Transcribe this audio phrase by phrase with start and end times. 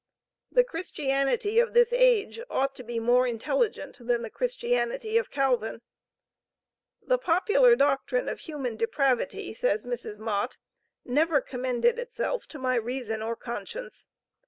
[0.51, 5.83] The Christianity of this age ought to be more intelligent than the Christianity of Calvin.
[7.03, 10.17] "The popular doctrine of human depravity," says Mrs.
[10.17, 10.57] Mott,
[11.05, 14.09] "never commended itself to my reason or conscience.